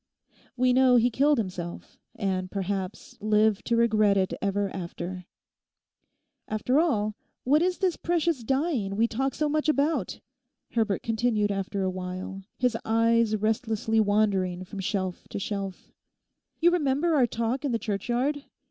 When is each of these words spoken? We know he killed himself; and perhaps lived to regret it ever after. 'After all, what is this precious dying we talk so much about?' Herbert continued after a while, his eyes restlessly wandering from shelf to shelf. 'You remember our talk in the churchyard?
We 0.57 0.73
know 0.73 0.95
he 0.95 1.11
killed 1.11 1.37
himself; 1.37 1.99
and 2.15 2.49
perhaps 2.49 3.15
lived 3.21 3.67
to 3.67 3.75
regret 3.75 4.17
it 4.17 4.33
ever 4.41 4.75
after. 4.75 5.27
'After 6.47 6.79
all, 6.79 7.13
what 7.43 7.61
is 7.61 7.77
this 7.77 7.97
precious 7.97 8.43
dying 8.43 8.95
we 8.95 9.07
talk 9.07 9.35
so 9.35 9.47
much 9.47 9.69
about?' 9.69 10.19
Herbert 10.71 11.03
continued 11.03 11.51
after 11.51 11.83
a 11.83 11.91
while, 11.91 12.41
his 12.57 12.75
eyes 12.83 13.35
restlessly 13.35 13.99
wandering 13.99 14.63
from 14.65 14.79
shelf 14.79 15.27
to 15.29 15.37
shelf. 15.37 15.91
'You 16.59 16.71
remember 16.71 17.13
our 17.13 17.27
talk 17.27 17.63
in 17.63 17.71
the 17.71 17.77
churchyard? 17.77 18.45